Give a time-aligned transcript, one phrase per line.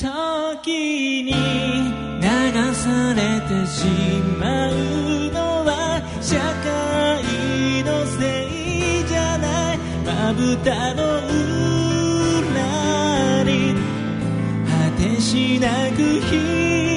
[0.00, 1.34] 時に流
[2.72, 3.84] されてし
[4.38, 4.72] まう
[5.30, 9.78] のは社会のせいじゃない。
[10.06, 11.02] まぶたの
[12.38, 13.74] 裏に
[14.64, 15.98] 果てしなく
[16.30, 16.89] 広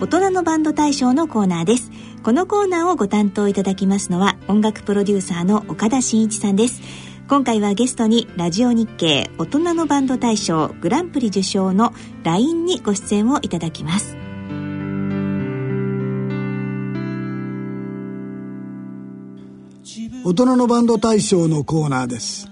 [0.00, 1.90] 大人のバンド大賞のコーナーです。
[2.22, 6.80] このコーナーをご担当いただきますのは音楽プロデューサーの岡田真一さんです。
[7.28, 14.16] 今回はゲストにラジオ日経大人のバンド大賞グランプリ受賞の LINE にご出演をいただきます。
[20.24, 22.48] 大人のバンド大賞のコーナーです。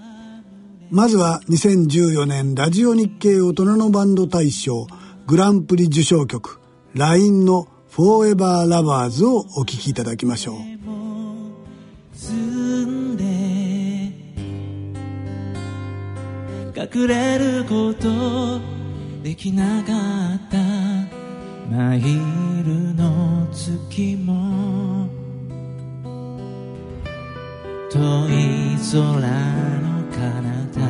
[0.91, 4.85] まずは2014年ラジオ日経大人のバンド大賞
[5.27, 6.59] グランプリ受賞曲。
[6.93, 10.55] LINE の「フォーエバーラバーズをお聴きいただきましょう。
[12.13, 13.23] 積んで
[16.75, 18.59] 隠れること
[19.23, 19.93] できなか
[20.35, 20.57] った
[21.75, 25.07] マイルの月も
[27.91, 27.99] 遠
[28.29, 30.21] い空の彼
[30.71, 30.87] 方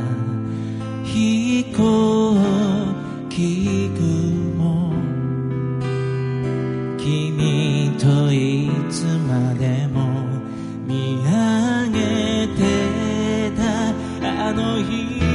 [1.05, 2.35] 飛行
[3.29, 3.86] 機
[14.57, 15.26] の日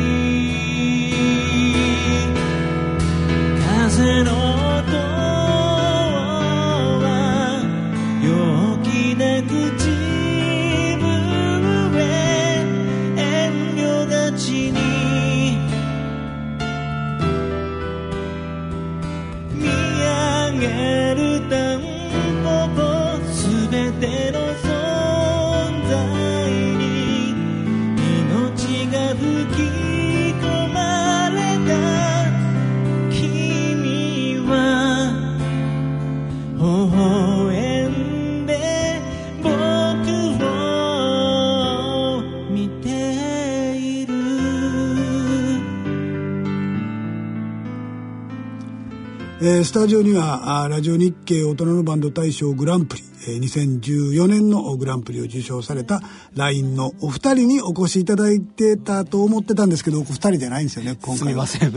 [49.41, 56.01] えースタジオにはラジオ日経大人のバンド大賞グランプリ、えー2014年のグランプリを受賞された
[56.35, 61.35] LINE のお二人にお越しいただいてたと思ってたんですけどお二人じゃないんですよね今す回は。
[61.35, 61.73] みません。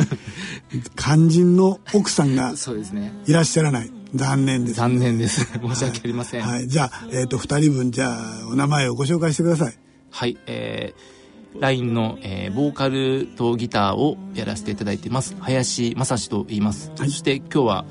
[0.96, 2.54] 肝心の奥さんが
[3.26, 3.92] いらっしゃらない。
[4.14, 4.76] 残念です。
[4.76, 5.46] 残念です。
[5.46, 6.42] 申し訳ありません。
[6.42, 9.74] はい、はい、じゃあ、えっと二人分じゃあお名前をご紹介してください。
[10.46, 11.00] えー、
[11.60, 15.36] LINE の、えーボーカルとギターをやらせていただいてます。
[15.40, 17.10] 林正史と言います、はい。
[17.10, 17.86] そして今日は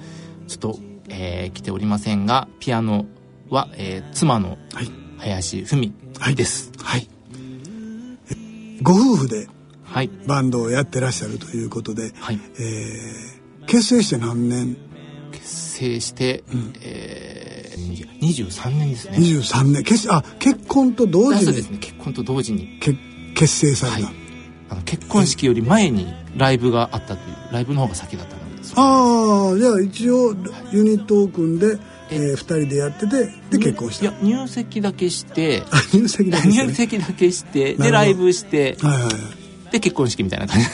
[0.46, 3.06] ちょっと、えー来ておりませんがピアノ
[3.50, 4.90] は、えー妻のはい。
[5.18, 5.94] 林文
[6.34, 6.72] です。
[6.78, 7.08] はい。
[8.82, 9.48] ご夫婦で
[9.84, 10.10] はい。
[10.26, 12.40] バンドをやってらっしゃるということで、はい。
[12.58, 14.76] えー結成して何年？
[15.32, 15.48] 結
[15.78, 16.44] 成して、
[16.82, 19.16] えー、23年ですね。
[19.16, 21.52] 23年結あ結婚と同時に？
[21.54, 21.78] ですね。
[21.78, 22.78] 結婚と同時に。
[22.80, 22.94] け
[23.34, 24.16] 結成された、はい。
[24.70, 30.34] あの結婚式より前にライブがあったというライブの方が先だったのですああじゃあ一応
[30.72, 31.78] ユニットを組んで、
[32.10, 34.04] えー、2人でやっててで結婚した。
[34.04, 39.12] いや入籍だけしてあ入籍だけして、入ね、籍だけしてでライブしてはいはいはい。
[39.72, 40.66] で結婚式みたいな感じ。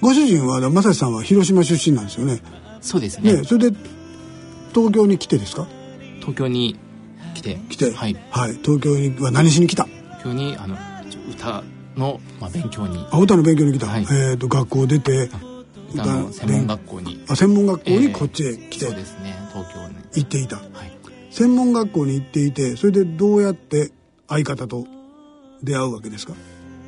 [0.00, 2.40] ご主人は正志さんは広島出身なんですよね。
[2.80, 3.34] そうですね。
[3.34, 3.76] ねそれで
[4.74, 5.66] 東京に来てですか？
[6.20, 6.78] 東京に
[7.34, 7.58] 来て。
[7.70, 7.90] 来て。
[7.92, 8.16] はい。
[8.30, 9.88] はい、東京には何しに来た？
[10.26, 10.76] 東京にあの
[11.30, 11.62] 歌
[11.96, 13.06] の、まあ、勉強に。
[13.10, 14.02] あ歌の勉強に来た、はい。
[14.02, 15.30] えー、と学校出て
[15.94, 17.24] 歌の専門学校に。
[17.28, 18.86] あ専門学校にえーこっちへ来て。
[18.86, 19.34] そうですね。
[19.52, 19.94] 東京に。
[20.14, 20.66] 行っていた、はい。
[21.30, 23.92] 専門学校に行っていてそれでどうやって
[24.28, 24.86] 相方と
[25.62, 26.34] 出会うわけですか？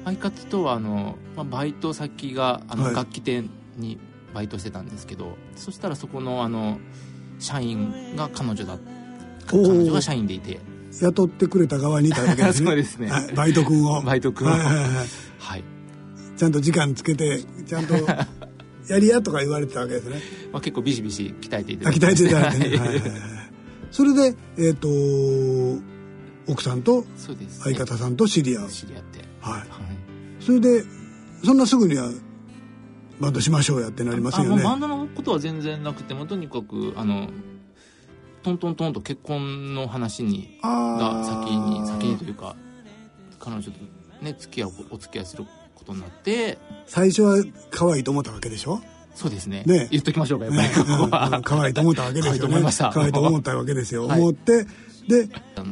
[0.04, 2.94] 相方とはあの、まあ、バイト先があの、はい。
[2.94, 3.98] 楽器店に
[4.34, 6.78] バイトしてたんですけどそしたらそこのあの
[7.38, 8.78] 社員が彼女だ
[9.46, 10.60] 彼女が社員でいて
[11.00, 12.66] 雇ってくれた側にいたわけですね。
[12.66, 13.10] そうですね。
[13.10, 14.02] はい、バイト君を。
[14.02, 14.50] バイト君を。
[14.50, 14.86] はいはいはい。
[15.38, 15.64] はい、
[16.36, 17.94] ちゃんと時間つけてちゃんと
[18.88, 20.20] やりやとか言われてたわけですね。
[20.52, 23.10] まあ、結構ビシビシ鍛えていたあだいて鍛えていただいてね、 はいはいはい。
[23.10, 23.38] はい
[23.90, 24.88] それでえっ、と
[26.46, 27.04] 奥さんと
[27.60, 29.20] 相方さんと知り合う、知り合って。
[29.40, 29.66] はい、はい。
[30.40, 30.84] それで
[31.44, 32.10] そんなすぐには
[33.20, 34.62] バンドしましょうやってなりますよね。
[34.62, 37.28] バンドのことは全然なくてもとにかくあの
[38.42, 41.44] トントントンと結婚の話にがあー。
[41.44, 42.56] 先に先にというか
[43.38, 43.70] 彼女と
[44.22, 45.44] ね付き合うお付き合いする
[45.74, 48.80] ことになって最初は可愛いと思ったわけでしょ？
[49.14, 49.64] そうですね。
[49.66, 49.88] ね。
[49.90, 50.74] 言っときましょうかやっぱり、ね、
[51.34, 51.42] うん。
[51.42, 52.36] 可愛いと思ったわけですよね。
[52.36, 52.90] 可愛いと思いました。
[52.90, 54.20] 可愛いと思ったわけですよ、はい。
[54.20, 54.64] 思って。
[55.08, 55.26] で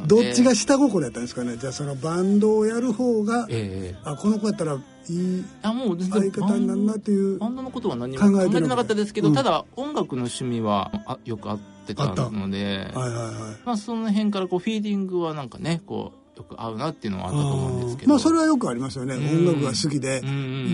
[0.07, 1.55] どっちが下心やったんですかね？
[1.57, 3.99] じゃあそのバンドをやる方が、ええ。
[4.03, 4.77] あこの子やったらい
[5.13, 8.43] いあもう全相然方になるなっていうバンドのことは何も考えてなか。
[8.43, 9.33] った考えてなかったですけど、うん。
[9.33, 13.33] ただ音楽の趣味はあよく合ってたのではいはいはい。
[13.65, 18.09] まあその辺からこうフィーリングはなんかねこうよく合うなっていうのはあったと思うんですけど。
[18.09, 19.47] まあそれはよくありますよね、うん。
[19.47, 20.21] 音楽が好きで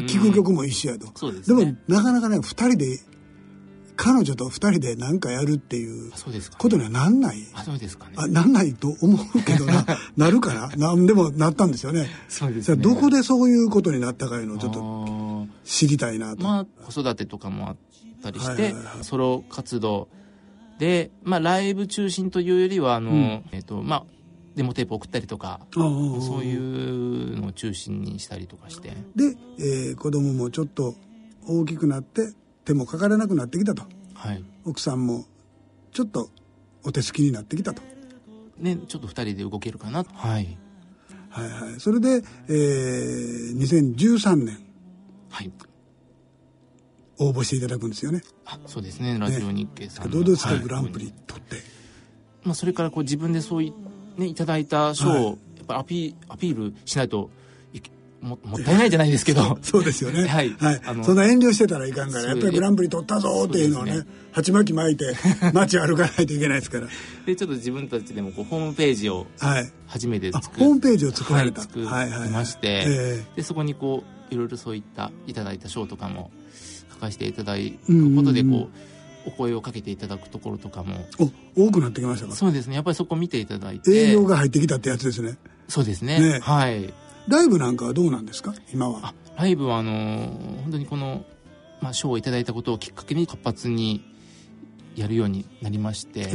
[0.07, 1.07] 聴く曲も一緒やと。
[1.15, 1.65] そうですね。
[1.65, 2.99] でもなかなかね2人で
[3.95, 6.11] 彼女と2人で何かやるっていう
[6.57, 7.37] ことにはなんない。
[7.53, 8.13] あそうですかね。
[8.17, 9.85] あなんないと思うけどな。
[10.17, 12.07] なるかななんでもなったんですよね。
[12.27, 12.63] そうですね。
[12.63, 17.77] じゃあどこでそういうことになったかいうのをちょっとと知りたいなと、まあ子育てとかもあっ
[18.21, 19.03] たりして、はいはいはい。
[19.03, 20.07] ソロ活動
[20.83, 23.45] でまあライブ中心というよりはあの、うん。
[23.53, 24.03] えっ、とまあ
[24.55, 28.89] デモテープ送ったりとかそういうのを中心にしたりとかして。
[29.15, 30.95] で、えー子供もちょっと
[31.47, 32.33] 大きくなって
[32.65, 33.83] 手もかからなくなってきたと。
[34.13, 34.43] はい。
[34.65, 35.23] 奥さんも
[35.93, 36.29] ちょっと
[36.83, 37.81] お手すきになってきたと。
[38.57, 40.57] ねちょっと2人で動けるかなはい。
[41.29, 41.49] はい。
[41.49, 44.59] はいそれで、えー2013年。
[45.29, 45.51] はい
[47.19, 48.21] 応募していただくんですよね。
[48.45, 49.17] あそうですね。
[49.19, 50.59] ラジオ日経さんの、どうですか、はい。
[50.59, 51.57] グランプリ取って。
[52.43, 53.73] まあ、それからこう自分でそうい,、
[54.17, 55.23] ね、いただいた賞をはい。
[55.23, 57.29] やっぱアピアピールしないと
[58.23, 59.59] ももったいないじゃないですけど。
[59.61, 60.25] そうですよね。
[60.27, 60.55] はい。
[60.85, 64.01] あのそんな遠慮してたらいかんからやっぱりグランプリ取ったぞっていうのをね
[64.31, 65.13] 鉢巻き巻いて
[65.53, 66.87] 街歩かないといけないですから。
[67.25, 69.71] でちょっと自分たちでもこうホームページをはい。
[69.87, 72.27] 初めてあ作ホームページを作られた、はい、作はいはいはい。
[72.29, 73.23] りまして、え。
[73.35, 76.31] でそこにこういろいろそういったいただいた賞とかも
[76.93, 78.69] 書かせていただくことでこ
[79.25, 81.05] うお声をかけていただくところとかも。
[81.55, 82.35] 多くなってきましたか？
[82.35, 83.91] そうですねやっぱりそこ見ていただいて。
[83.91, 85.37] 営業が入ってきたってやつですね。
[85.67, 86.19] そうですね。
[86.19, 86.93] ねはい。
[87.27, 88.53] ライブなんかはどうなんですか？
[88.73, 88.99] 今は。
[89.03, 91.25] あライブはあのー本当にこの、
[91.81, 94.03] まあ、賞をいただいたことをきっかけに活発に
[94.95, 96.31] やるようになりまして、え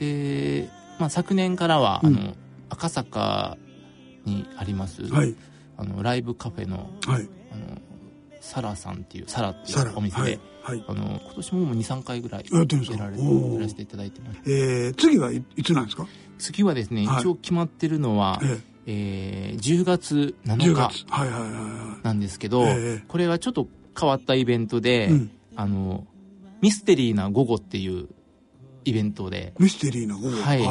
[0.00, 2.16] えで、まあ、昨年からは、うん。
[2.16, 2.34] あの
[2.70, 3.56] 赤坂
[4.24, 5.36] にあります、えはい。
[5.76, 7.22] あのライブカフェのはい。
[7.22, 7.28] あの
[8.44, 10.84] サラさんっていうサラっていうお店で、はい、はい。
[10.86, 13.04] あの今年ももう23回ぐらいやってるんですか？
[13.04, 14.40] らやらせていただいてます。
[14.46, 16.06] えー、次はいいつなんですか？
[16.38, 17.20] 次はですね、はい。
[17.22, 19.54] 一応決まってるのは、ええ。
[19.56, 21.04] ー10月え10 7月。
[21.04, 23.66] 日はいはいはいはなんですけど、ええこれはちょっと
[23.98, 25.30] 変わったイベントで、うん。
[25.56, 26.06] あの
[26.60, 28.08] ミステリーな午後っていう
[28.84, 30.36] イベントでいミステリーな午後。
[30.42, 30.62] はい。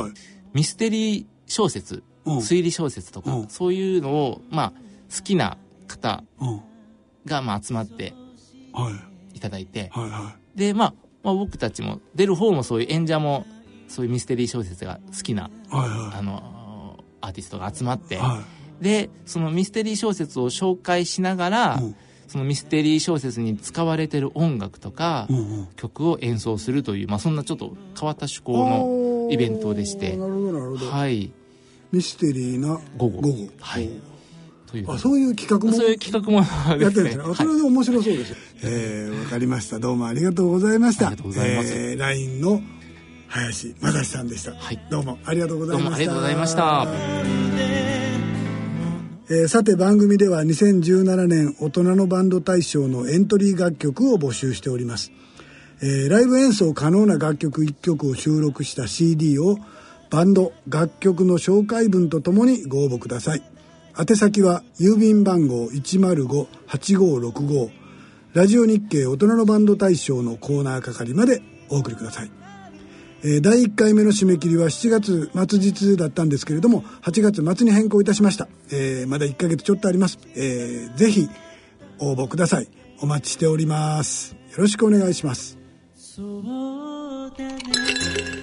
[0.54, 2.38] ミステリー小説うん。
[2.38, 3.48] 推理小説とか、うん。
[3.48, 4.74] そういうのを、まあ、
[5.16, 6.62] 好きな方うん
[7.26, 8.14] が、まあ、集まって
[8.74, 8.92] は
[9.34, 9.38] い。
[9.38, 10.94] いただいて、はいはで、まあ、
[11.24, 13.46] まあ僕たちも出る方もそういう演者も
[13.88, 15.90] そういうミステリー小説が好きないはい。
[15.90, 18.18] はあのアーティストが集まって、い。
[18.18, 18.44] は
[18.82, 21.96] でそのミステリー小説を紹介しながら、いうん。
[22.28, 25.68] そのミステリー小説に使われてる音楽とか、うんうん。
[25.76, 31.32] 曲を演奏するという、まあ、そんなちょっと変わった趣向のイベントでしてなるほどなるほど、はい。
[31.92, 33.22] ミステリーな午後。
[33.22, 33.50] 午後。
[33.60, 33.90] はい
[34.74, 35.78] というあそういう企画も？
[35.78, 36.40] そういう企画も
[36.82, 37.24] やってるんですね。
[37.24, 38.36] あはいそれで面白そうですよ。
[38.64, 39.78] えー、わかりました。
[39.78, 41.10] どうもありがとうございました。
[41.10, 42.60] ありがとうございますえー、LINE の
[43.28, 44.56] 林正史さんでした。
[44.56, 45.88] はいどうもありがとうございました。
[45.88, 46.88] どうもありがとうございました
[49.30, 55.12] えーさて番組では2017年大人のバンド大賞のエントリー楽曲を募集しております。
[55.84, 59.60] えーライブ演奏可能な楽曲1曲を収録した CD を
[60.10, 63.44] バンド楽曲の紹介文とともにご応募ください
[63.96, 67.70] 宛先は郵便番号105-8565
[68.34, 72.32] ラジオ日経大人のバンド大賞のコーナー係までお送りください。
[73.24, 81.30] えー第1回目の締め切りは7月末日だったんですけれども8月末に変更いたしました、えーまだ1ヶ月ちょっとあります、えーぜひ
[82.00, 82.68] 応募ください。
[83.00, 84.34] お待ちしております。
[84.34, 85.60] よろしくお願いします。
[85.96, 86.44] そう
[87.38, 88.43] だね。